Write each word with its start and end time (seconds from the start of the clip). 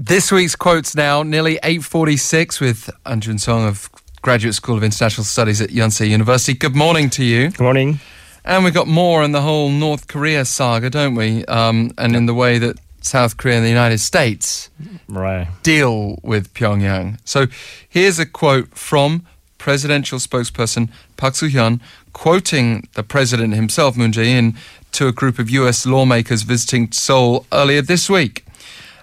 This 0.00 0.30
week's 0.30 0.54
quotes 0.54 0.94
now, 0.94 1.24
nearly 1.24 1.56
8.46 1.56 2.60
with 2.60 2.88
An 3.04 3.20
Junseong 3.20 3.66
of 3.66 3.90
Graduate 4.22 4.54
School 4.54 4.76
of 4.76 4.84
International 4.84 5.24
Studies 5.24 5.60
at 5.60 5.70
Yonsei 5.70 6.08
University. 6.08 6.54
Good 6.54 6.76
morning 6.76 7.10
to 7.10 7.24
you. 7.24 7.50
Good 7.50 7.58
morning. 7.58 7.98
And 8.44 8.62
we've 8.62 8.72
got 8.72 8.86
more 8.86 9.24
in 9.24 9.32
the 9.32 9.40
whole 9.40 9.70
North 9.70 10.06
Korea 10.06 10.44
saga, 10.44 10.88
don't 10.88 11.16
we? 11.16 11.44
Um, 11.46 11.90
and 11.98 12.14
in 12.14 12.26
the 12.26 12.32
way 12.32 12.58
that 12.58 12.78
South 13.00 13.38
Korea 13.38 13.56
and 13.56 13.64
the 13.64 13.70
United 13.70 13.98
States 13.98 14.70
right. 15.08 15.48
deal 15.64 16.20
with 16.22 16.54
Pyongyang. 16.54 17.18
So 17.24 17.46
here's 17.88 18.20
a 18.20 18.26
quote 18.26 18.78
from 18.78 19.26
presidential 19.58 20.20
spokesperson 20.20 20.90
Park 21.16 21.34
Soo-hyun 21.34 21.80
quoting 22.12 22.86
the 22.94 23.02
president 23.02 23.54
himself, 23.54 23.96
Moon 23.96 24.12
Jae-in, 24.12 24.56
to 24.92 25.08
a 25.08 25.12
group 25.12 25.40
of 25.40 25.50
U.S. 25.50 25.84
lawmakers 25.86 26.42
visiting 26.42 26.92
Seoul 26.92 27.46
earlier 27.52 27.82
this 27.82 28.08
week. 28.08 28.44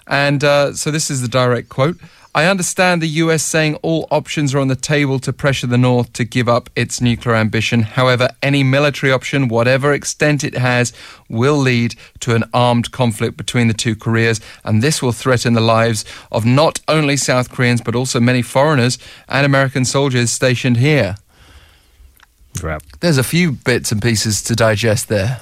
And 0.06 0.42
uh, 0.44 0.74
so 0.74 0.90
this 0.90 1.10
is 1.10 1.22
the 1.22 1.28
direct 1.28 1.68
quote. 1.68 1.98
I 2.36 2.44
understand 2.44 3.00
the 3.00 3.08
US 3.24 3.42
saying 3.42 3.76
all 3.76 4.06
options 4.10 4.54
are 4.54 4.58
on 4.58 4.68
the 4.68 4.76
table 4.76 5.18
to 5.20 5.32
pressure 5.32 5.66
the 5.66 5.78
North 5.78 6.12
to 6.12 6.24
give 6.24 6.50
up 6.50 6.68
its 6.76 7.00
nuclear 7.00 7.34
ambition. 7.34 7.80
However, 7.80 8.28
any 8.42 8.62
military 8.62 9.10
option, 9.10 9.48
whatever 9.48 9.94
extent 9.94 10.44
it 10.44 10.54
has, 10.54 10.92
will 11.30 11.56
lead 11.56 11.94
to 12.20 12.34
an 12.34 12.44
armed 12.52 12.92
conflict 12.92 13.38
between 13.38 13.68
the 13.68 13.74
two 13.74 13.96
Koreas, 13.96 14.38
and 14.64 14.82
this 14.82 15.00
will 15.00 15.12
threaten 15.12 15.54
the 15.54 15.62
lives 15.62 16.04
of 16.30 16.44
not 16.44 16.78
only 16.88 17.16
South 17.16 17.50
Koreans 17.50 17.80
but 17.80 17.94
also 17.94 18.20
many 18.20 18.42
foreigners 18.42 18.98
and 19.30 19.46
American 19.46 19.86
soldiers 19.86 20.30
stationed 20.30 20.76
here. 20.76 21.16
Right. 22.62 22.82
There's 23.00 23.18
a 23.18 23.24
few 23.24 23.52
bits 23.52 23.92
and 23.92 24.02
pieces 24.02 24.42
to 24.42 24.54
digest 24.54 25.08
there. 25.08 25.40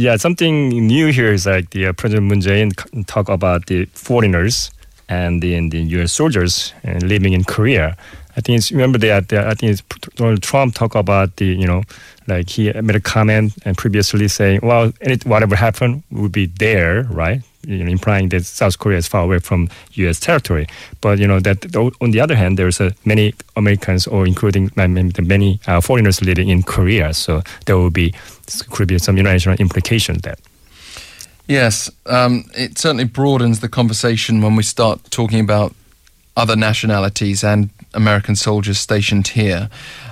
Yeah, 0.00 0.16
something 0.16 0.70
new 0.70 1.08
here 1.08 1.30
is 1.30 1.44
like 1.44 1.68
the 1.70 1.88
uh, 1.88 1.92
President 1.92 2.26
Moon 2.26 2.40
Jae-in 2.40 3.04
talk 3.04 3.28
about 3.28 3.66
the 3.66 3.84
foreigners 3.92 4.70
and 5.10 5.42
the, 5.42 5.68
the 5.68 5.82
U.S. 5.98 6.10
soldiers 6.10 6.72
uh, 6.88 6.92
living 7.02 7.34
in 7.34 7.44
Korea. 7.44 7.98
I 8.34 8.40
think 8.40 8.56
it's 8.56 8.72
remember 8.72 8.96
that 8.96 9.30
I 9.30 9.52
think 9.52 9.72
it's 9.72 9.82
Donald 10.14 10.42
Trump 10.42 10.74
talk 10.74 10.94
about 10.94 11.36
the 11.36 11.44
you 11.44 11.66
know 11.66 11.82
like 12.26 12.48
he 12.48 12.72
made 12.72 12.96
a 12.96 13.00
comment 13.00 13.52
and 13.66 13.76
previously 13.76 14.26
saying 14.28 14.60
well 14.62 14.90
whatever 15.26 15.54
happened 15.54 16.02
would 16.10 16.32
be 16.32 16.46
there 16.46 17.02
right 17.10 17.42
you 17.70 17.84
know, 17.84 17.90
implying 17.90 18.28
that 18.30 18.44
South 18.44 18.78
Korea 18.78 18.98
is 18.98 19.08
far 19.08 19.22
away 19.22 19.38
from 19.38 19.68
U.S. 19.92 20.20
territory. 20.20 20.66
But 21.00 21.18
you 21.18 21.26
know 21.26 21.40
that 21.40 21.76
on 22.00 22.10
the 22.10 22.20
other 22.20 22.34
hand, 22.34 22.58
there's 22.58 22.80
uh, 22.80 22.90
many 23.04 23.34
Americans, 23.56 24.06
or 24.06 24.26
including 24.26 24.70
many 24.76 25.60
uh, 25.66 25.80
foreigners 25.80 26.20
living 26.22 26.48
in 26.48 26.62
Korea. 26.62 27.14
So 27.14 27.42
there 27.66 27.76
will 27.76 27.90
be 27.90 28.14
could 28.70 28.88
be 28.88 28.98
some 28.98 29.16
international 29.16 29.56
implications 29.58 30.22
there. 30.22 30.36
Yes, 31.46 31.90
um, 32.06 32.44
it 32.54 32.78
certainly 32.78 33.04
broadens 33.04 33.60
the 33.60 33.68
conversation 33.68 34.40
when 34.40 34.56
we 34.56 34.62
start 34.62 35.10
talking 35.10 35.40
about 35.40 35.74
other 36.36 36.56
nationalities 36.56 37.42
and 37.42 37.70
American 37.92 38.36
soldiers 38.36 38.78
stationed 38.78 39.28
here. 39.28 39.68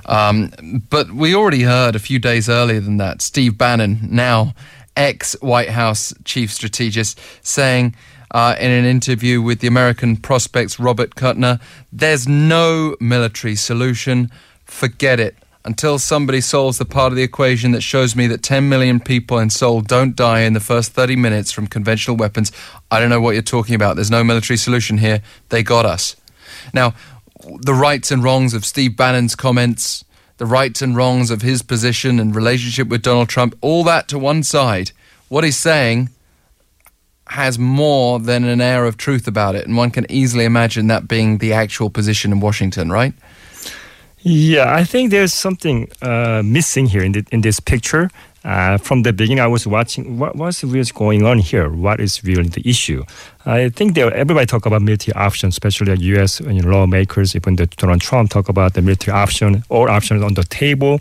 Um, 0.07 0.51
but 0.91 1.13
we 1.13 1.35
already 1.35 1.63
heard 1.63 1.95
a 1.95 2.01
few 2.01 2.19
days 2.19 2.49
earlier 2.49 2.81
than 2.81 2.97
that 2.97 3.23
Steve 3.23 3.57
Bannon, 3.57 3.99
now 4.11 4.55
ex 4.99 5.35
White 5.41 5.71
House 5.71 6.13
chief 6.25 6.53
strategist, 6.53 7.19
saying 7.43 7.95
uh, 8.33 8.57
in 8.61 8.71
an 8.71 8.85
interview 8.85 9.41
with 9.41 9.61
the 9.61 9.69
American 9.69 10.17
Prospect's 10.17 10.79
Robert 10.79 11.15
Kuttner, 11.15 11.61
there's 11.91 12.29
no 12.29 12.97
military 13.01 13.55
solution. 13.55 14.31
Forget 14.65 15.19
it. 15.19 15.37
Until 15.65 15.99
somebody 15.99 16.41
solves 16.41 16.79
the 16.79 16.85
part 16.85 17.13
of 17.13 17.17
the 17.17 17.23
equation 17.23 17.73
that 17.73 17.83
shows 17.83 18.17
me 18.17 18.27
that 18.27 18.43
10 18.43 18.69
million 18.69 19.01
people 19.01 19.39
in 19.39 19.51
Seoul 19.51 19.81
don't 19.81 20.17
die 20.17 20.41
in 20.41 20.55
the 20.55 20.61
first 20.61 20.93
30 20.93 21.17
minutes 21.17 21.53
from 21.53 21.67
conventional 21.67 22.17
weapons, 22.17 22.53
I 22.91 23.01
don't 23.01 23.11
know 23.11 23.21
what 23.21 23.33
you're 23.33 23.43
talking 23.43 23.75
about. 23.75 23.97
There's 23.97 24.11
no 24.11 24.25
military 24.25 24.57
solution 24.57 24.99
here. 24.99 25.23
They 25.51 25.63
got 25.63 25.85
us. 25.85 26.17
Now, 26.73 26.95
the 27.61 27.75
rights 27.75 28.11
and 28.11 28.23
wrongs 28.23 28.55
of 28.55 28.65
Steve 28.65 28.97
Bannon's 28.97 29.35
comments 29.35 30.05
the 30.39 30.47
rights 30.47 30.83
and 30.83 30.97
wrongs 30.97 31.31
of 31.31 31.43
his 31.43 31.63
position 31.63 32.19
and 32.19 32.35
relationship 32.35 32.89
with 32.89 33.03
Donald 33.03 33.29
Trump, 33.29 33.57
all 33.61 33.85
that 33.85 34.09
to 34.09 34.19
one 34.19 34.43
side, 34.43 34.93
what 35.29 35.45
he's 35.45 35.57
saying 35.57 36.09
has 37.27 37.59
more 37.59 38.19
than 38.19 38.45
an 38.45 38.61
air 38.61 38.87
of 38.87 38.97
truth 38.97 39.29
about 39.29 39.55
it. 39.55 39.67
And 39.67 39.77
one 39.77 39.91
can 39.91 40.07
easily 40.11 40.45
imagine 40.45 40.87
that 40.87 41.07
being 41.07 41.39
the 41.39 41.53
actual 41.53 41.91
position 41.91 42.33
in 42.33 42.41
Washington, 42.41 42.91
right? 42.91 43.13
Yeah, 44.21 44.75
I 44.75 44.85
think 44.85 45.11
there's 45.11 45.35
something 45.35 45.91
uh, 46.03 46.43
missing 46.45 46.87
here 46.87 47.03
in, 47.03 47.13
the, 47.13 47.27
in 47.31 47.43
this 47.43 47.61
picture. 47.61 48.11
Uh, 48.45 48.79
from 48.79 49.03
the 49.03 49.13
beginning, 49.13 49.41
I 49.41 49.47
was 49.47 49.67
watching 49.67 50.19
what 50.19 50.37
was 50.37 50.65
really 50.65 50.91
going 50.95 51.25
on 51.25 51.39
here. 51.39 51.69
What 51.69 52.01
is 52.01 52.25
really 52.25 52.49
the 52.49 52.63
issue? 52.69 53.05
I 53.49 53.71
think 53.71 53.95
there, 53.95 54.13
everybody 54.13 54.45
talk 54.45 54.67
about 54.67 54.83
military 54.83 55.15
option, 55.15 55.49
especially 55.49 55.95
the 55.95 56.03
U.S. 56.15 56.41
You 56.41 56.61
know, 56.61 56.69
lawmakers. 56.69 57.35
Even 57.35 57.57
the 57.57 57.67
Donald 57.67 58.03
Trump 58.03 58.31
talk 58.31 58.51
about 58.51 58.75
the 58.75 58.83
military 58.83 59.17
option, 59.17 59.65
all 59.71 59.89
options 59.89 60.23
on 60.23 60.35
the 60.35 60.45
table. 60.45 61.01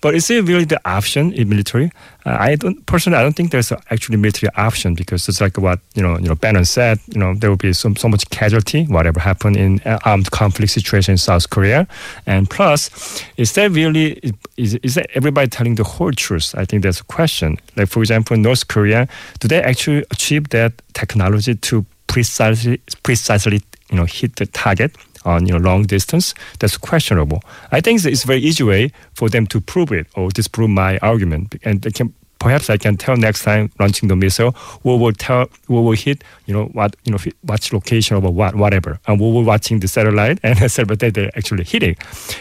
But 0.00 0.16
is 0.16 0.28
it 0.30 0.44
really 0.44 0.64
the 0.64 0.80
option 0.84 1.32
in 1.32 1.48
military? 1.48 1.92
Uh, 2.26 2.36
I 2.38 2.56
don't 2.56 2.84
personally. 2.86 3.18
I 3.18 3.22
don't 3.22 3.34
think 3.36 3.52
there's 3.52 3.72
actually 3.90 4.16
military 4.16 4.50
option 4.56 4.94
because 4.94 5.28
it's 5.28 5.40
like 5.40 5.56
what 5.58 5.78
you 5.94 6.02
know. 6.02 6.18
You 6.18 6.28
know, 6.28 6.34
Bannon 6.34 6.64
said. 6.64 6.98
You 7.06 7.20
know, 7.20 7.34
there 7.34 7.50
will 7.50 7.56
be 7.56 7.72
some 7.72 7.94
so 7.94 8.08
much 8.08 8.28
casualty, 8.30 8.84
whatever 8.84 9.20
happened 9.20 9.56
in 9.56 9.80
uh, 9.84 9.98
armed 10.04 10.30
conflict 10.30 10.72
situation 10.72 11.12
in 11.12 11.18
South 11.18 11.50
Korea, 11.50 11.86
and 12.26 12.50
plus, 12.50 13.22
is 13.36 13.52
that 13.52 13.70
really 13.70 14.32
is 14.56 14.74
is 14.76 14.94
that 14.96 15.06
everybody 15.14 15.48
telling 15.48 15.76
the 15.76 15.84
whole 15.84 16.12
truth? 16.12 16.54
I 16.56 16.64
think 16.64 16.82
that's 16.82 17.00
a 17.00 17.04
question. 17.04 17.58
Like 17.76 17.88
for 17.88 18.00
example, 18.00 18.36
North 18.36 18.66
Korea, 18.66 19.06
do 19.38 19.46
they 19.46 19.62
actually 19.62 20.04
achieve 20.10 20.48
that 20.48 20.72
technology 20.94 21.54
to 21.54 21.81
precisely 22.12 22.80
precisely 23.02 23.62
you 23.90 23.96
know 23.96 24.04
hit 24.04 24.36
the 24.36 24.46
target? 24.46 24.96
on 25.24 25.46
you 25.46 25.52
know 25.52 25.58
long 25.58 25.84
distance, 25.84 26.34
that's 26.58 26.76
questionable. 26.76 27.40
I 27.70 27.80
think 27.80 28.04
it's 28.04 28.24
a 28.24 28.26
very 28.26 28.40
easy 28.40 28.64
way 28.64 28.90
for 29.14 29.28
them 29.28 29.46
to 29.48 29.60
prove 29.60 29.92
it 29.92 30.06
or 30.16 30.30
disprove 30.30 30.70
my 30.70 30.98
argument, 30.98 31.54
and 31.64 31.82
they 31.82 31.90
can 31.90 32.12
perhaps 32.42 32.68
I 32.68 32.76
can 32.76 32.96
tell 32.96 33.16
next 33.16 33.44
time 33.44 33.70
launching 33.78 34.08
the 34.08 34.16
missile, 34.16 34.56
we 34.82 34.98
will 34.98 35.12
tell, 35.12 35.46
we 35.68 35.76
will 35.76 35.92
hit, 35.92 36.24
you 36.46 36.52
know, 36.52 36.64
what, 36.72 36.96
you 37.04 37.12
know, 37.12 37.18
watch 37.44 37.72
location 37.72 38.16
or 38.16 38.20
what, 38.20 38.56
whatever. 38.56 38.98
And 39.06 39.20
we 39.20 39.30
will 39.30 39.44
watching 39.44 39.78
the 39.78 39.86
satellite 39.86 40.40
and 40.42 40.58
the 40.62 40.68
satellite 40.68 41.14
they're 41.14 41.30
actually 41.36 41.62
hitting. 41.62 41.96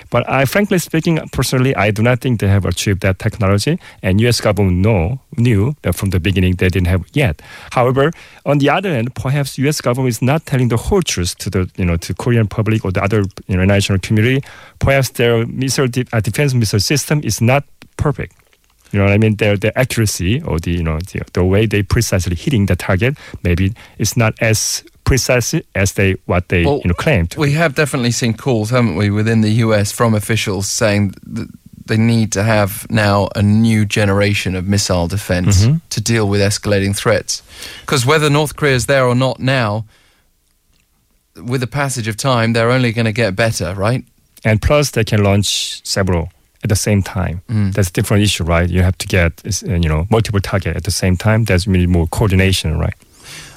But 0.09 0.27
I, 0.27 0.45
frankly 0.45 0.79
speaking, 0.79 1.19
personally, 1.31 1.75
I 1.75 1.91
do 1.91 2.01
not 2.01 2.19
think 2.19 2.39
they 2.39 2.47
have 2.47 2.65
achieved 2.65 3.01
that 3.01 3.19
technology. 3.19 3.79
And 4.01 4.19
U.S. 4.21 4.41
government 4.41 4.77
know, 4.77 5.19
knew 5.37 5.75
that 5.83 5.93
from 5.93 6.09
the 6.09 6.19
beginning 6.19 6.55
they 6.55 6.69
didn't 6.69 6.87
have 6.87 7.05
yet. 7.13 7.39
However, 7.71 8.11
on 8.47 8.57
the 8.57 8.71
other 8.71 8.89
hand, 8.89 9.13
perhaps 9.13 9.59
U.S. 9.59 9.81
government 9.81 10.09
is 10.09 10.21
not 10.23 10.47
telling 10.47 10.69
the 10.69 10.77
whole 10.77 11.03
truth 11.03 11.37
to 11.37 11.51
the, 11.51 11.69
you 11.77 11.85
know, 11.85 11.97
to 11.97 12.15
Korean 12.15 12.47
public 12.47 12.83
or 12.83 12.91
the 12.91 13.03
other 13.03 13.23
international 13.47 13.99
community. 13.99 14.43
Perhaps 14.79 15.11
their 15.11 15.45
missile 15.45 15.87
de- 15.87 16.07
uh, 16.11 16.21
defense 16.21 16.55
missile 16.55 16.79
system 16.79 17.21
is 17.23 17.39
not 17.39 17.63
perfect. 17.97 18.40
You 18.91 18.99
know 18.99 19.05
what 19.05 19.13
I 19.13 19.17
mean? 19.17 19.35
Their 19.35 19.57
the 19.57 19.77
accuracy 19.77 20.41
or 20.41 20.59
the 20.59 20.71
you 20.71 20.83
know 20.83 20.99
the, 20.99 21.21
the 21.33 21.43
way 21.43 21.65
they 21.65 21.83
precisely 21.83 22.35
hitting 22.35 22.65
the 22.65 22.75
target 22.75 23.17
maybe 23.43 23.73
it's 23.97 24.17
not 24.17 24.33
as 24.41 24.83
precise 25.03 25.55
as 25.75 25.93
they 25.93 26.13
what 26.25 26.49
they 26.49 26.65
well, 26.65 26.81
you 26.83 26.87
know 26.89 26.93
claimed. 26.93 27.35
We 27.37 27.53
have 27.53 27.75
definitely 27.75 28.11
seen 28.11 28.33
calls, 28.33 28.69
haven't 28.69 28.95
we, 28.95 29.09
within 29.09 29.41
the 29.41 29.51
US 29.65 29.91
from 29.91 30.13
officials 30.13 30.67
saying 30.67 31.13
that 31.23 31.49
they 31.85 31.97
need 31.97 32.31
to 32.31 32.43
have 32.43 32.89
now 32.89 33.27
a 33.35 33.41
new 33.41 33.85
generation 33.85 34.55
of 34.55 34.67
missile 34.67 35.07
defense 35.07 35.65
mm-hmm. 35.65 35.77
to 35.89 36.01
deal 36.01 36.27
with 36.27 36.39
escalating 36.39 36.95
threats. 36.95 37.43
Because 37.81 38.05
whether 38.05 38.29
North 38.29 38.55
Korea 38.55 38.75
is 38.75 38.85
there 38.85 39.05
or 39.05 39.15
not 39.15 39.39
now, 39.39 39.85
with 41.35 41.61
the 41.61 41.67
passage 41.67 42.07
of 42.07 42.15
time, 42.17 42.53
they're 42.53 42.71
only 42.71 42.91
going 42.91 43.05
to 43.05 43.11
get 43.11 43.35
better, 43.35 43.73
right? 43.73 44.05
And 44.43 44.61
plus, 44.61 44.91
they 44.91 45.03
can 45.03 45.23
launch 45.23 45.85
several 45.85 46.31
at 46.63 46.69
the 46.69 46.75
same 46.75 47.01
time. 47.01 47.41
Mm. 47.49 47.73
That's 47.73 47.89
a 47.89 47.93
different 47.93 48.23
issue, 48.23 48.43
right? 48.43 48.69
You 48.69 48.81
have 48.81 48.97
to 48.99 49.07
get 49.07 49.41
uh, 49.45 49.73
you 49.73 49.89
know 49.89 50.07
multiple 50.09 50.39
target 50.39 50.75
at 50.75 50.83
the 50.83 50.91
same 50.91 51.17
time. 51.17 51.45
There's 51.45 51.67
really 51.67 51.87
more 51.87 52.07
coordination, 52.07 52.77
right? 52.79 52.95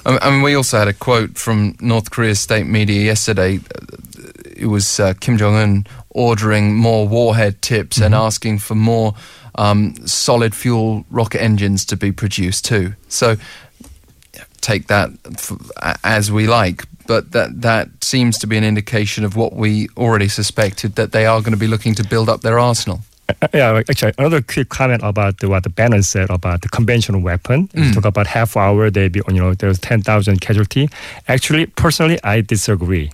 Um, 0.05 0.19
and 0.21 0.43
we 0.43 0.55
also 0.55 0.77
had 0.77 0.87
a 0.87 0.93
quote 0.93 1.37
from 1.37 1.75
North 1.81 2.11
Korea's 2.11 2.39
state 2.39 2.67
media 2.67 3.01
yesterday. 3.01 3.59
It 4.55 4.67
was 4.67 4.99
uh, 4.99 5.13
Kim 5.19 5.37
Jong 5.37 5.55
Un 5.55 5.87
ordering 6.09 6.75
more 6.75 7.07
warhead 7.07 7.61
tips 7.61 7.97
mm-hmm. 7.97 8.05
and 8.05 8.15
asking 8.15 8.59
for 8.59 8.75
more 8.75 9.13
um, 9.55 9.95
solid 10.07 10.55
fuel 10.55 11.05
rocket 11.09 11.41
engines 11.41 11.85
to 11.85 11.97
be 11.97 12.11
produced 12.11 12.65
too. 12.65 12.93
So 13.09 13.35
take 14.61 14.87
that 14.87 15.09
as 16.03 16.31
we 16.31 16.47
like, 16.47 16.83
but 17.07 17.31
that 17.31 17.61
that 17.61 17.87
seems 18.03 18.37
to 18.39 18.47
be 18.47 18.57
an 18.57 18.63
indication 18.63 19.23
of 19.23 19.35
what 19.35 19.53
we 19.53 19.89
already 19.97 20.27
suspected 20.27 20.95
that 20.95 21.11
they 21.11 21.25
are 21.25 21.39
going 21.39 21.53
to 21.53 21.59
be 21.59 21.67
looking 21.67 21.95
to 21.95 22.03
build 22.03 22.29
up 22.29 22.41
their 22.41 22.59
arsenal. 22.59 23.01
Uh, 23.29 23.47
yeah, 23.53 23.81
actually, 23.89 24.13
another 24.17 24.41
quick 24.41 24.69
comment 24.69 25.01
about 25.03 25.39
the, 25.39 25.49
what 25.49 25.63
the 25.63 25.69
Bannon 25.69 26.03
said 26.03 26.29
about 26.29 26.61
the 26.61 26.69
conventional 26.69 27.21
weapon. 27.21 27.67
Mm. 27.69 27.93
Talk 27.93 28.05
about 28.05 28.27
half 28.27 28.55
hour, 28.55 28.89
they 28.89 29.09
be 29.09 29.21
you 29.27 29.39
know 29.39 29.53
there's 29.53 29.79
ten 29.79 30.01
thousand 30.01 30.41
casualty. 30.41 30.89
Actually, 31.27 31.65
personally, 31.65 32.19
I 32.23 32.41
disagree 32.41 33.11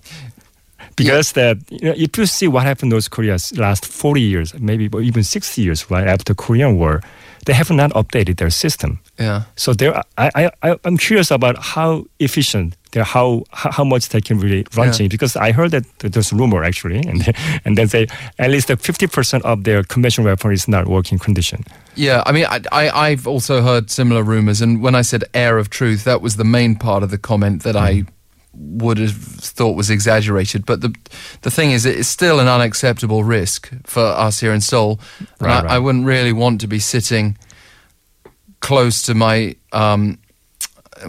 because 0.96 1.36
yeah. 1.36 1.54
that 1.54 1.72
you 1.72 1.88
know 1.90 1.96
if 1.96 2.18
you 2.18 2.26
see 2.26 2.48
what 2.48 2.64
happened 2.64 2.92
in 2.92 2.98
North 2.98 3.10
Korea's 3.10 3.58
last 3.58 3.86
forty 3.86 4.22
years, 4.22 4.54
maybe 4.60 4.90
even 5.02 5.24
sixty 5.24 5.62
years, 5.62 5.90
right 5.90 6.08
after 6.08 6.34
Korean 6.34 6.78
War, 6.78 7.02
they 7.46 7.54
have 7.54 7.70
not 7.72 7.92
updated 7.92 8.38
their 8.38 8.50
system. 8.50 9.00
Yeah. 9.20 9.44
So 9.56 9.74
there, 9.74 10.02
I, 10.18 10.52
I, 10.64 10.78
I'm 10.84 10.98
curious 10.98 11.32
about 11.32 11.58
how 11.58 12.06
efficient 12.20 12.76
they're 12.92 13.04
how 13.06 13.44
how 13.52 13.84
much 13.84 14.10
they 14.10 14.22
can 14.22 14.40
really 14.40 14.66
run 14.76 14.88
Yeah. 14.88 14.94
change. 14.94 15.12
Because 15.12 15.36
I 15.36 15.52
heard 15.52 15.72
that 15.72 15.86
there's 16.00 16.32
a 16.32 16.36
rumor 16.36 16.64
actually, 16.64 16.98
and 17.08 17.34
and 17.66 17.78
then 17.78 17.88
say 17.88 18.08
at 18.38 18.50
least 18.52 18.68
fifty 18.80 19.08
percent 19.08 19.44
of 19.46 19.64
their 19.64 19.84
conventional 19.84 20.26
weapon 20.28 20.52
is 20.52 20.68
not 20.68 20.88
working 20.88 21.20
condition. 21.20 21.64
Yeah, 21.96 22.24
I 22.26 22.32
mean, 22.32 22.46
I, 22.46 22.62
I, 22.72 23.10
I've 23.12 23.28
also 23.28 23.62
heard 23.62 23.90
similar 23.90 24.24
rumors, 24.24 24.62
and 24.62 24.82
when 24.82 24.96
I 24.96 25.02
said 25.04 25.24
air 25.34 25.58
of 25.58 25.70
truth, 25.70 26.04
that 26.04 26.22
was 26.22 26.36
the 26.36 26.44
main 26.46 26.76
part 26.76 27.04
of 27.04 27.10
the 27.12 27.18
comment 27.18 27.64
that 27.64 27.76
I 27.76 28.04
would 28.54 28.98
have 28.98 29.16
thought 29.16 29.78
was 29.78 29.90
exaggerated. 29.90 30.66
But 30.66 30.82
the 30.82 30.94
the 31.42 31.52
thing 31.52 31.72
is, 31.72 31.86
it's 31.86 32.08
still 32.10 32.40
an 32.40 32.48
unacceptable 32.48 33.24
risk 33.24 33.70
for 33.86 34.04
us 34.06 34.42
here 34.42 34.54
in 34.54 34.62
Seoul. 34.62 35.00
Right, 35.40 35.50
I, 35.52 35.62
right. 35.62 35.72
I 35.72 35.80
wouldn't 35.80 36.06
really 36.06 36.34
want 36.34 36.60
to 36.62 36.68
be 36.68 36.80
sitting 36.80 37.38
close 38.60 39.02
to 39.04 39.14
my. 39.14 39.56
Um, 39.72 40.18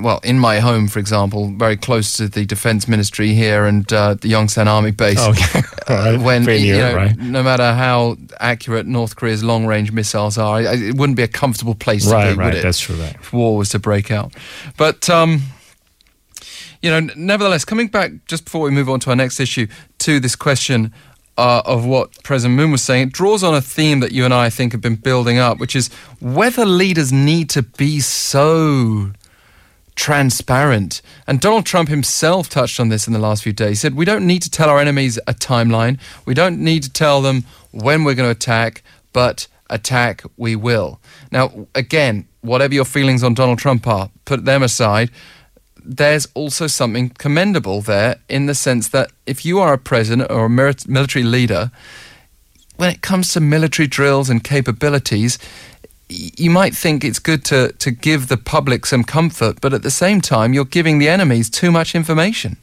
well, 0.01 0.21
in 0.25 0.39
my 0.39 0.61
home, 0.61 0.89
for 0.89 0.99
example, 0.99 1.53
very 1.57 1.77
close 1.77 2.17
to 2.17 2.29
the 2.29 2.45
defense 2.47 2.87
ministry 2.89 3.35
here 3.35 3.65
and 3.67 3.91
uh, 3.93 4.15
the 4.15 4.31
Yongsan 4.33 4.67
Army 4.67 4.91
base. 4.93 5.19
Okay, 5.21 5.61
Uh, 5.89 5.95
Right. 6.17 6.21
when 6.21 6.45
you 6.49 6.77
know, 6.77 6.95
right? 6.95 7.17
no 7.19 7.43
matter 7.43 7.73
how 7.75 8.17
accurate 8.41 8.87
North 8.87 9.17
Korea's 9.17 9.43
long-range 9.43 9.91
missiles 9.93 10.39
are, 10.39 10.63
it 10.63 10.97
wouldn't 10.97 11.17
be 11.17 11.23
a 11.25 11.29
comfortable 11.29 11.75
place 11.75 12.05
to 12.07 12.13
Right, 12.13 12.37
be, 12.37 12.45
would 12.45 12.55
it? 12.55 12.63
That's 12.63 12.79
true. 12.81 12.95
Right. 12.97 13.15
if 13.17 13.33
war 13.33 13.57
was 13.57 13.69
to 13.71 13.79
break 13.81 14.11
out. 14.11 14.33
But 14.77 15.11
um, 15.11 15.43
you 16.81 16.91
know, 16.91 17.13
nevertheless, 17.17 17.65
coming 17.65 17.89
back 17.89 18.13
just 18.27 18.45
before 18.45 18.63
we 18.63 18.71
move 18.71 18.89
on 18.89 19.01
to 19.01 19.11
our 19.11 19.17
next 19.17 19.41
issue 19.41 19.67
to 19.99 20.19
this 20.21 20.35
question 20.37 20.93
uh, 21.39 21.63
of 21.65 21.85
what 21.87 22.23
President 22.23 22.57
Moon 22.57 22.71
was 22.73 22.83
saying, 22.83 23.09
it 23.09 23.13
draws 23.13 23.43
on 23.43 23.55
a 23.55 23.61
theme 23.61 24.01
that 24.01 24.13
you 24.13 24.25
and 24.25 24.35
I, 24.35 24.47
I 24.47 24.51
think 24.51 24.73
have 24.73 24.81
been 24.81 24.97
building 24.97 25.39
up, 25.39 25.59
which 25.59 25.75
is 25.77 25.89
whether 26.21 26.65
leaders 26.65 27.13
need 27.13 27.51
to 27.51 27.63
be 27.63 28.01
so 28.01 29.13
transparent. 30.03 31.01
And 31.29 31.41
Donald 31.41 31.65
Trump 31.65 31.89
himself 31.89 32.49
touched 32.49 32.81
on 32.81 32.89
this 32.89 33.07
in 33.07 33.13
the 33.13 33.21
last 33.21 33.45
few 33.45 33.53
days. 33.53 33.69
He 33.69 33.75
said, 33.77 33.95
We 33.95 34.05
don't 34.05 34.27
need 34.27 34.43
to 34.43 34.51
tell 34.51 34.69
our 34.69 34.81
enemies 34.81 35.17
a 35.29 35.33
timeline. 35.33 36.01
We 36.27 36.35
don't 36.35 36.59
need 36.59 36.83
to 36.83 36.91
tell 36.91 37.23
them 37.23 37.45
when 37.71 38.03
we're 38.03 38.17
going 38.17 38.27
to 38.27 38.37
attack, 38.37 38.83
but 39.13 39.47
attack 39.71 40.25
we 40.37 40.57
will. 40.57 41.01
Now, 41.31 41.69
again, 41.77 42.27
whatever 42.41 42.75
your 42.75 42.85
feelings 42.85 43.23
on 43.23 43.35
Donald 43.35 43.61
Trump 43.61 43.87
are, 43.87 44.11
put 44.25 44.45
them 44.45 44.65
aside. 44.65 45.09
There's 45.85 46.27
also 46.35 46.67
something 46.67 47.11
commendable 47.11 47.81
there 47.81 48.17
in 48.29 48.47
the 48.47 48.57
sense 48.57 48.89
that 48.89 49.13
if 49.25 49.45
you 49.45 49.61
are 49.61 49.73
a 49.73 49.79
president 49.79 50.33
or 50.33 50.47
a 50.47 50.51
military 50.51 51.25
leader, 51.25 51.71
when 52.75 52.91
it 52.91 53.03
comes 53.03 53.33
to 53.35 53.41
military 53.41 53.87
drills 53.87 54.29
and 54.29 54.43
capabilities, 54.43 55.39
you 56.13 56.51
might 56.51 56.75
think 56.75 57.05
it's 57.05 57.19
good 57.19 57.45
to, 57.47 57.73
to 57.73 57.91
give 57.91 58.29
the 58.29 58.37
public 58.37 58.87
some 58.87 59.05
comfort, 59.05 59.61
but 59.61 59.73
at 59.73 59.83
the 59.83 59.91
same 59.91 60.21
time, 60.21 60.53
you're 60.53 60.65
giving 60.65 60.99
the 60.99 61.09
enemies 61.09 61.51
too 61.51 61.71
much 61.71 61.95
information. 61.95 62.57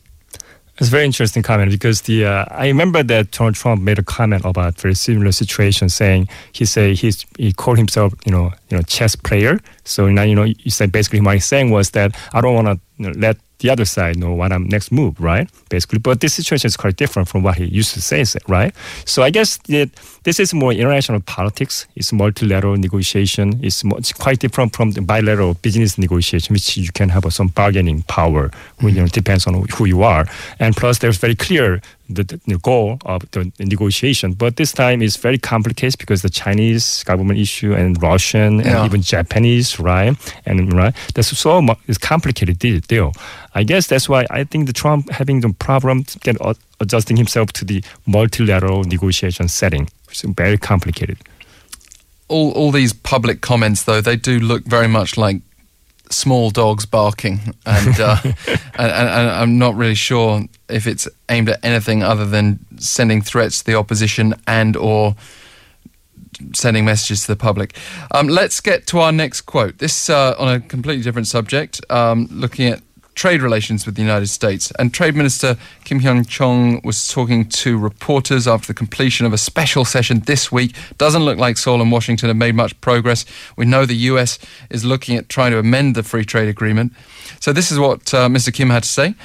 It's 0.80 0.88
a 0.88 0.92
very 0.92 1.04
interesting 1.04 1.44
comment 1.44 1.72
because 1.72 2.04
the 2.04 2.26
uh, 2.26 2.46
I 2.52 2.68
remember 2.68 3.04
that 3.04 3.32
Donald 3.32 3.56
Trump 3.56 3.82
made 3.82 4.00
a 4.00 4.04
comment 4.04 4.46
about 4.46 4.80
very 4.80 4.96
similar 4.96 5.34
situation, 5.34 5.90
saying 5.90 6.30
he 6.54 6.64
say 6.64 6.96
he's 6.96 7.26
he 7.38 7.52
called 7.52 7.78
himself 7.78 8.14
you 8.26 8.32
know 8.32 8.54
you 8.70 8.78
know 8.78 8.84
chess 8.84 9.14
player. 9.14 9.60
So 9.84 10.08
now 10.08 10.24
you 10.24 10.36
know 10.36 10.46
you 10.46 10.72
said 10.72 10.94
basically 10.94 11.20
what 11.20 11.34
he's 11.34 11.44
saying 11.44 11.72
was 11.72 11.90
that 11.92 12.16
I 12.32 12.40
don't 12.40 12.56
want 12.56 12.68
to 12.68 12.80
you 12.96 13.10
know, 13.10 13.20
let 13.20 13.38
the 13.60 13.70
other 13.70 13.86
side 13.86 14.18
know 14.18 14.34
what 14.34 14.54
I'm 14.54 14.70
next 14.70 14.92
move, 14.92 15.20
right? 15.20 15.50
Basically, 15.70 16.00
but 16.00 16.22
this 16.22 16.34
situation 16.34 16.68
is 16.68 16.78
quite 16.78 16.96
different 16.96 17.28
from 17.28 17.44
what 17.44 17.58
he 17.58 17.66
used 17.66 17.94
to 17.94 18.02
say, 18.02 18.24
right? 18.48 18.74
So 19.06 19.22
I 19.22 19.30
guess 19.30 19.58
that 19.68 19.90
this 20.30 20.40
is 20.40 20.54
more 20.54 20.72
international 20.72 21.22
politics. 21.22 21.88
It's 21.96 22.14
multilateral 22.14 22.78
negotiation. 22.78 23.60
It's, 23.64 23.84
more, 23.84 23.98
it's 23.98 24.14
quite 24.14 24.38
different 24.38 24.76
from 24.76 24.92
the 24.92 25.02
bilateral 25.02 25.56
business 25.56 25.98
negotiation, 25.98 26.54
which 26.54 26.78
you 26.78 26.92
can 26.92 27.10
have 27.10 27.26
some 27.34 27.48
bargaining 27.48 28.04
power. 28.04 28.52
When, 28.80 28.94
you 28.94 29.00
know, 29.00 29.08
it 29.08 29.12
depends 29.14 29.48
on 29.48 29.66
who 29.74 29.86
you 29.86 30.04
are, 30.04 30.28
and 30.60 30.76
plus 30.76 31.00
there's 31.00 31.18
very 31.18 31.34
clear 31.34 31.82
the, 32.10 32.24
the, 32.46 32.60
goal 32.60 33.00
of 33.06 33.30
the 33.32 33.52
negotiation. 33.58 34.34
But 34.34 34.58
this 34.58 34.72
time 34.72 35.02
it's 35.02 35.16
very 35.18 35.40
complicated 35.40 35.98
because 35.98 36.22
the 36.22 36.30
Chinese 36.30 37.04
government 37.06 37.40
issue 37.40 37.74
and 37.74 38.00
Russian 38.02 38.60
Yeah. 38.60 38.78
and 38.78 38.86
even 38.86 39.02
Japanese, 39.02 39.80
right? 39.80 40.16
And 40.46 40.72
right, 40.74 40.94
that's 41.16 41.36
so 41.36 41.60
much 41.60 41.80
it's 41.88 41.98
complicated 41.98 42.60
deal-. 42.60 43.14
I 43.56 43.64
guess 43.64 43.88
that's 43.88 44.08
why 44.08 44.28
I 44.30 44.44
think 44.44 44.68
the 44.68 44.74
Trump 44.74 45.10
having 45.10 45.42
the 45.42 45.54
problem 45.54 46.04
to 46.04 46.20
get 46.20 46.38
uh, 46.40 46.54
adjusting 46.80 47.18
himself 47.18 47.52
to 47.54 47.66
the 47.66 47.84
multilateral 48.06 48.84
negotiation 48.84 49.48
setting. 49.48 49.90
It's 50.10 50.22
very 50.22 50.58
complicated. 50.58 51.18
All, 52.28 52.52
all 52.52 52.72
these 52.72 52.94
public 52.94 53.42
comments, 53.42 53.84
though, 53.84 54.02
they 54.02 54.16
do 54.16 54.40
look 54.40 54.64
very 54.64 54.88
much 54.88 55.18
like 55.18 55.42
small 56.12 56.50
dogs 56.50 56.86
barking, 56.86 57.56
and, 57.66 58.00
uh, 58.00 58.18
and, 58.24 58.38
and, 58.78 59.10
and 59.10 59.30
I'm 59.30 59.58
not 59.58 59.76
really 59.76 59.96
sure 59.96 60.44
if 60.68 60.88
it's 60.88 61.08
aimed 61.30 61.50
at 61.50 61.64
anything 61.64 62.04
other 62.04 62.26
than 62.26 62.60
sending 62.78 63.22
threats 63.22 63.60
to 63.60 63.66
the 63.66 63.76
opposition 63.76 64.34
and 64.48 64.76
or 64.76 65.16
sending 66.54 66.86
messages 66.86 67.22
to 67.22 67.28
the 67.28 67.36
public. 67.36 67.76
Um, 68.12 68.28
let's 68.28 68.60
get 68.62 68.88
to 68.88 69.00
our 69.00 69.12
next 69.12 69.42
quote. 69.42 69.78
This 69.80 70.10
uh, 70.10 70.36
on 70.40 70.48
a 70.48 70.60
completely 70.60 71.04
different 71.04 71.28
subject, 71.28 71.82
um, 71.90 72.28
looking 72.32 72.68
at 72.68 72.82
trade 73.20 73.42
relations 73.42 73.86
with 73.86 73.96
the 73.96 74.02
United 74.02 74.28
States. 74.28 74.72
And 74.80 74.94
Trade 74.94 75.14
Minister 75.14 75.58
Kim 75.84 76.00
Hyun 76.00 76.26
Chong 76.26 76.80
was 76.86 77.06
talking 77.10 77.50
to 77.50 77.78
reporters 77.78 78.48
after 78.48 78.68
the 78.68 78.74
completion 78.74 79.26
of 79.26 79.34
a 79.34 79.38
special 79.38 79.84
session 79.84 80.22
this 80.22 80.54
week. 80.54 80.74
Doesn't 80.98 81.26
look 81.26 81.38
like 81.38 81.58
Seoul 81.58 81.82
and 81.82 81.92
Washington 81.92 82.30
have 82.30 82.38
made 82.38 82.56
much 82.56 82.80
progress. 82.80 83.26
We 83.58 83.66
know 83.66 83.86
the 83.86 84.08
US 84.12 84.40
is 84.70 84.86
looking 84.86 85.18
at 85.18 85.28
trying 85.28 85.52
to 85.52 85.60
amend 85.60 85.96
the 85.96 86.04
free 86.04 86.24
trade 86.24 86.48
agreement. 86.48 86.94
So 87.42 87.52
this 87.52 87.74
is 87.74 87.78
what 87.78 88.14
uh, 88.14 88.30
Mr. 88.30 88.54
Kim 88.54 88.70
had 88.70 88.84
to 88.84 88.90
say. 88.90 89.16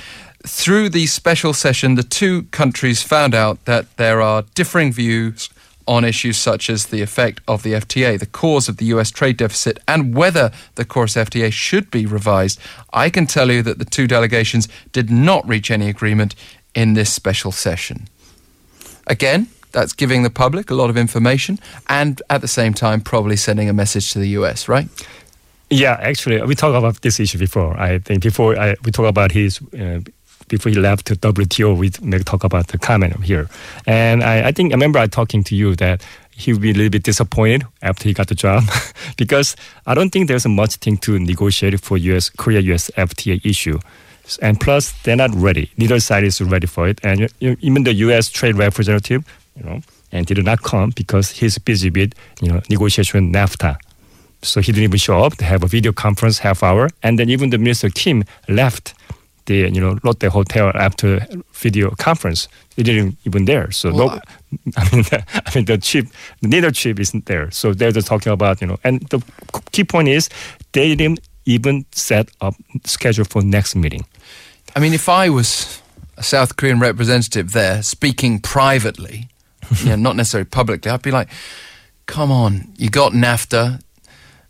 Through 0.44 0.88
the 0.88 1.06
special 1.06 1.54
session, 1.54 1.94
the 1.94 2.02
two 2.02 2.42
countries 2.50 3.00
found 3.00 3.32
out 3.32 3.64
that 3.66 3.96
there 3.96 4.20
are 4.20 4.42
differing 4.56 4.92
views 4.92 5.50
on 5.86 6.04
issues 6.04 6.36
such 6.36 6.70
as 6.70 6.86
the 6.86 7.02
effect 7.02 7.40
of 7.46 7.62
the 7.62 7.72
FTA, 7.72 8.18
the 8.18 8.26
cause 8.26 8.68
of 8.68 8.76
the 8.78 8.86
US 8.86 9.10
trade 9.10 9.36
deficit, 9.36 9.78
and 9.86 10.14
whether 10.14 10.50
the 10.76 10.84
KORUS 10.84 11.16
FTA 11.16 11.52
should 11.52 11.90
be 11.90 12.06
revised. 12.06 12.58
I 12.92 13.10
can 13.10 13.26
tell 13.26 13.50
you 13.50 13.62
that 13.62 13.78
the 13.78 13.84
two 13.84 14.06
delegations 14.06 14.68
did 14.92 15.10
not 15.10 15.46
reach 15.46 15.70
any 15.70 15.88
agreement 15.88 16.34
in 16.74 16.94
this 16.94 17.12
special 17.12 17.52
session. 17.52 18.08
Again, 19.06 19.48
that's 19.72 19.92
giving 19.92 20.22
the 20.22 20.30
public 20.30 20.70
a 20.70 20.74
lot 20.74 20.88
of 20.88 20.96
information 20.96 21.58
and 21.88 22.22
at 22.30 22.40
the 22.40 22.48
same 22.48 22.72
time 22.72 23.00
probably 23.00 23.36
sending 23.36 23.68
a 23.68 23.72
message 23.72 24.12
to 24.12 24.18
the 24.18 24.28
US, 24.28 24.68
right? 24.68 24.88
Yeah, 25.70 25.98
actually, 26.00 26.40
we 26.42 26.54
talked 26.54 26.76
about 26.76 27.00
this 27.02 27.18
issue 27.18 27.38
before. 27.38 27.76
I 27.78 27.98
think 27.98 28.22
before 28.22 28.56
I, 28.58 28.76
we 28.84 28.92
talk 28.92 29.06
about 29.06 29.32
his. 29.32 29.60
Uh, 29.72 30.00
before 30.48 30.70
he 30.70 30.78
left 30.78 31.06
to 31.06 31.16
WTO, 31.16 31.76
we 31.76 31.90
talk 32.24 32.44
about 32.44 32.68
the 32.68 32.78
comment 32.78 33.24
here. 33.24 33.48
And 33.86 34.22
I, 34.22 34.48
I 34.48 34.52
think 34.52 34.72
I 34.72 34.74
remember 34.74 34.98
I 34.98 35.06
talking 35.06 35.44
to 35.44 35.56
you 35.56 35.74
that 35.76 36.04
he 36.30 36.52
would 36.52 36.62
be 36.62 36.70
a 36.70 36.74
little 36.74 36.90
bit 36.90 37.04
disappointed 37.04 37.64
after 37.82 38.08
he 38.08 38.14
got 38.14 38.28
the 38.28 38.34
job 38.34 38.64
because 39.16 39.56
I 39.86 39.94
don't 39.94 40.10
think 40.10 40.28
there's 40.28 40.46
much 40.46 40.76
thing 40.76 40.96
to 40.98 41.18
negotiate 41.18 41.80
for 41.80 41.96
US 41.96 42.30
Korea 42.30 42.60
US 42.60 42.90
FTA 42.96 43.44
issue. 43.44 43.78
And 44.40 44.58
plus, 44.58 44.92
they're 45.02 45.16
not 45.16 45.34
ready. 45.34 45.70
Neither 45.76 46.00
side 46.00 46.24
is 46.24 46.40
ready 46.40 46.66
for 46.66 46.88
it. 46.88 46.98
And 47.02 47.28
even 47.40 47.84
the 47.84 47.92
U.S. 48.06 48.30
trade 48.30 48.56
representative, 48.56 49.22
you 49.54 49.64
know, 49.64 49.82
and 50.12 50.26
did 50.26 50.42
not 50.44 50.62
come 50.62 50.90
because 50.90 51.30
he's 51.30 51.58
busy 51.58 51.90
with 51.90 52.14
you 52.40 52.48
know 52.48 52.60
negotiation 52.70 53.32
NAFTA. 53.32 53.76
So 54.42 54.60
he 54.60 54.72
didn't 54.72 54.84
even 54.84 54.98
show 54.98 55.22
up. 55.24 55.36
They 55.36 55.46
have 55.46 55.62
a 55.62 55.66
video 55.66 55.92
conference 55.92 56.38
half 56.38 56.62
hour, 56.62 56.88
and 57.02 57.18
then 57.18 57.28
even 57.28 57.50
the 57.50 57.58
Minister 57.58 57.90
Kim 57.90 58.24
left 58.48 58.94
the 59.46 59.70
you 59.72 59.80
know 59.80 59.98
Lotte 60.02 60.24
Hotel 60.24 60.70
after 60.74 61.26
video 61.52 61.90
conference. 61.90 62.48
They 62.76 62.82
didn't 62.82 63.16
even 63.24 63.44
there. 63.44 63.70
So 63.70 63.92
Well, 63.92 64.08
no, 64.08 64.20
I 64.76 64.84
mean, 64.92 65.02
the, 65.02 65.24
I 65.34 65.54
mean 65.54 65.64
the 65.64 65.78
chip, 65.78 66.06
the 66.40 66.72
chip 66.72 67.00
isn't 67.00 67.26
there. 67.26 67.50
So 67.50 67.74
they're 67.74 67.92
just 67.92 68.06
talking 68.06 68.32
about 68.32 68.60
you 68.60 68.66
know, 68.66 68.78
and 68.84 69.00
the 69.10 69.22
key 69.72 69.84
point 69.84 70.08
is 70.08 70.28
they 70.72 70.94
didn't 70.94 71.20
even 71.46 71.84
set 71.92 72.30
up 72.40 72.54
schedule 72.84 73.24
for 73.24 73.42
next 73.42 73.76
meeting. 73.76 74.04
I 74.74 74.80
mean, 74.80 74.94
if 74.94 75.08
I 75.08 75.28
was 75.28 75.80
a 76.16 76.22
South 76.22 76.56
Korean 76.56 76.80
representative 76.80 77.52
there 77.52 77.82
speaking 77.82 78.40
privately, 78.40 79.28
you 79.80 79.90
know, 79.90 79.96
not 79.96 80.16
necessarily 80.16 80.48
publicly, 80.48 80.90
I'd 80.90 81.02
be 81.02 81.10
like, 81.10 81.28
come 82.06 82.30
on, 82.30 82.72
you 82.76 82.90
got 82.90 83.12
NAFTA, 83.12 83.80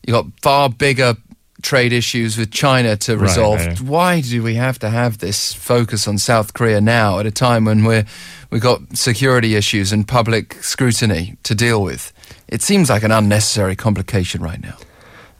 you 0.06 0.12
got 0.12 0.26
far 0.40 0.68
bigger 0.68 1.16
trade 1.64 1.92
issues 1.92 2.36
with 2.38 2.50
China 2.52 2.96
to 2.96 3.16
Right, 3.16 3.22
resolve. 3.22 3.58
right. 3.66 3.80
Why 3.80 4.20
do 4.20 4.42
we 4.42 4.54
have 4.56 4.78
to 4.80 4.90
have 4.90 5.18
this 5.18 5.52
focus 5.54 6.06
on 6.06 6.18
South 6.18 6.52
Korea 6.52 6.80
now 6.80 7.18
at 7.18 7.26
a 7.26 7.30
time 7.30 7.64
when 7.64 7.84
we're 7.84 8.04
we've 8.50 8.62
got 8.62 8.80
security 8.96 9.56
issues 9.56 9.92
and 9.92 10.06
public 10.06 10.54
scrutiny 10.62 11.36
to 11.42 11.54
deal 11.54 11.82
with? 11.82 12.12
It 12.48 12.62
seems 12.62 12.88
like 12.90 13.02
an 13.02 13.10
unnecessary 13.10 13.74
complication 13.76 14.42
right 14.42 14.60
now. 14.62 14.76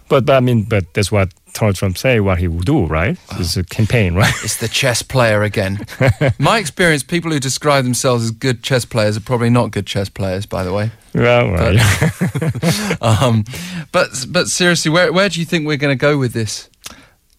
But, 0.08 0.24
but 0.26 0.36
I 0.36 0.40
mean, 0.40 0.64
but 0.64 0.92
that's 0.94 1.12
what 1.12 1.28
Donald 1.54 1.76
Trump 1.76 1.96
say 1.96 2.20
what 2.20 2.38
he 2.38 2.48
will 2.48 2.60
do, 2.60 2.84
right? 2.86 3.16
It's 3.32 3.56
a 3.56 3.64
campaign, 3.64 4.14
right? 4.14 4.32
It's 4.44 4.56
the 4.56 4.68
chess 4.68 5.02
player 5.02 5.42
again. 5.42 5.86
My 6.38 6.58
experience, 6.58 7.02
people 7.02 7.30
who 7.30 7.40
describe 7.40 7.84
themselves 7.84 8.24
as 8.24 8.30
good 8.32 8.62
chess 8.62 8.84
players 8.84 9.16
are 9.16 9.20
probably 9.20 9.50
not 9.50 9.70
good 9.70 9.86
chess 9.86 10.08
players, 10.08 10.46
by 10.46 10.64
the 10.64 10.72
way. 10.72 10.90
well, 11.14 11.50
right. 11.50 11.80
Um, 13.00 13.44
but 13.92 14.26
but 14.28 14.48
seriously, 14.48 14.90
where 14.90 15.12
where 15.12 15.28
do 15.28 15.38
you 15.40 15.46
think 15.46 15.66
we're 15.66 15.76
going 15.76 15.96
to 15.96 16.00
go 16.00 16.18
with 16.18 16.32
this? 16.32 16.68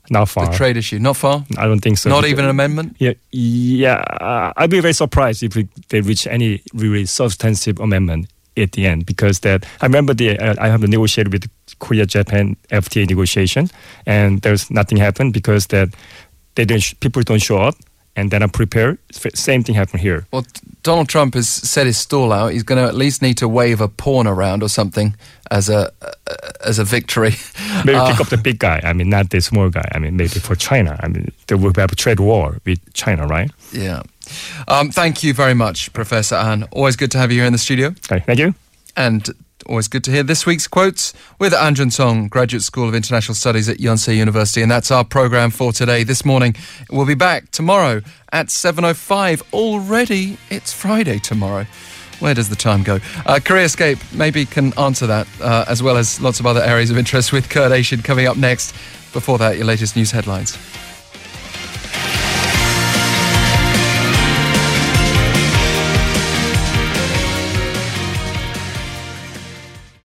Not 0.10 0.30
far. 0.30 0.50
The 0.50 0.58
trade 0.58 0.78
issue, 0.78 1.00
not 1.00 1.18
far. 1.18 1.46
I 1.58 1.66
don't 1.66 1.80
think 1.80 1.98
so. 1.98 2.10
Not 2.10 2.26
even 2.26 2.46
an 2.46 2.52
amendment. 2.52 2.96
Yeah, 3.00 3.14
yeah. 3.32 4.04
Uh, 4.22 4.54
I'd 4.56 4.70
be 4.70 4.80
very 4.80 4.94
surprised 4.94 5.42
if 5.42 5.56
we, 5.56 5.68
they 5.90 6.02
reach 6.02 6.28
any 6.28 6.62
really 6.74 7.06
substantive 7.06 7.80
amendment 7.80 8.30
at 8.58 8.72
the 8.72 8.86
end 8.86 9.06
because 9.06 9.40
that 9.42 9.66
I 9.82 9.86
remember 9.86 10.14
the 10.14 10.40
uh, 10.40 10.56
I 10.60 10.68
have 10.68 10.82
negotiated 10.82 11.34
with 11.34 11.50
Korea 11.80 12.06
Japan 12.06 12.56
FTA 12.70 13.08
negotiation 13.10 13.70
and 14.06 14.42
there's 14.42 14.72
nothing 14.72 14.98
happened 14.98 15.34
because 15.34 15.68
that 15.68 15.90
they 16.56 16.66
don't 16.66 17.00
people 17.00 17.22
don't 17.22 17.42
show 17.42 17.58
up 17.58 17.76
and 18.16 18.32
then 18.32 18.42
I'm 18.42 18.50
prepared. 18.50 18.98
Same 19.12 19.64
thing 19.64 19.76
happened 19.76 20.02
here. 20.02 20.26
Well, 20.32 20.46
Donald 20.84 21.10
Trump 21.10 21.34
has 21.34 21.50
set 21.50 21.86
his 21.86 21.98
stall 21.98 22.32
out. 22.32 22.54
He's 22.54 22.64
going 22.64 22.82
to 22.82 22.88
at 22.88 22.96
least 22.96 23.22
need 23.22 23.38
to 23.40 23.48
wave 23.48 23.82
a 23.82 23.88
pawn 23.88 24.28
around 24.28 24.64
or 24.64 24.70
something 24.70 25.16
as 25.52 25.70
a 25.70 25.92
uh, 26.02 26.36
as 26.64 26.80
a 26.80 26.84
victory. 26.84 27.34
Maybe 27.86 27.98
uh, 27.98 28.12
pick 28.12 28.22
up 28.22 28.30
the 28.30 28.38
big 28.38 28.60
guy. 28.60 28.80
I 28.84 28.94
mean, 28.94 29.10
not 29.10 29.30
the 29.30 29.42
small 29.42 29.70
guy. 29.70 29.88
I 29.94 30.00
mean, 30.00 30.16
maybe 30.16 30.40
for 30.40 30.56
China. 30.56 31.00
I 31.04 31.08
mean, 31.08 31.32
there 31.48 31.58
will 31.58 31.74
have 31.76 31.92
a 31.92 31.96
trade 31.96 32.20
war 32.20 32.60
with 32.66 32.80
China, 32.94 33.28
right? 33.28 33.52
Yeah. 33.72 34.04
Um, 34.68 34.92
thank 34.92 35.24
you 35.24 35.34
very 35.34 35.54
much, 35.54 35.92
Professor 35.94 36.36
An. 36.36 36.64
Always 36.72 36.96
good 36.96 37.12
to 37.12 37.18
have 37.18 37.32
you 37.32 37.40
here 37.40 37.48
in 37.48 37.54
the 37.54 37.60
studio. 37.60 37.88
Okay, 37.90 38.24
thank 38.26 38.40
you. 38.40 38.56
And 38.96 39.30
Always 39.68 39.88
good 39.88 40.04
to 40.04 40.12
hear 40.12 40.22
this 40.22 40.46
week's 40.46 40.68
quotes 40.68 41.12
with 41.40 41.52
An 41.52 41.74
Junseong, 41.74 42.30
Graduate 42.30 42.62
School 42.62 42.88
of 42.88 42.94
International 42.94 43.34
Studies 43.34 43.68
at 43.68 43.78
Yonsei 43.78 44.16
University. 44.16 44.62
And 44.62 44.70
that's 44.70 44.92
our 44.92 45.04
programme 45.04 45.50
for 45.50 45.72
today. 45.72 46.04
This 46.04 46.24
morning, 46.24 46.56
we'll 46.92 47.08
be 47.08 47.16
back 47.16 47.50
tomorrow 47.50 48.02
at 48.32 48.48
7.05. 48.48 49.42
Already, 49.54 50.38
it's 50.52 50.72
Friday 50.72 51.18
tomorrow. 51.18 51.66
Where 52.20 52.36
does 52.36 52.50
the 52.50 52.56
time 52.56 52.84
go? 52.84 53.00
Uh, 53.26 53.40
Career 53.44 53.64
Escape 53.64 53.98
maybe 54.14 54.46
can 54.46 54.72
answer 54.78 55.08
that, 55.08 55.28
uh, 55.42 55.66
as 55.68 55.82
well 55.82 55.98
as 55.98 56.22
lots 56.22 56.40
of 56.40 56.46
other 56.46 56.62
areas 56.62 56.92
of 56.92 56.98
interest 57.00 57.34
with 57.34 57.50
Kurt 57.50 57.72
Asian 57.72 58.04
coming 58.04 58.28
up 58.28 58.38
next. 58.38 58.72
Before 59.14 59.40
that, 59.40 59.58
your 59.58 59.66
latest 59.66 59.96
news 59.96 60.12
headlines. 60.12 60.58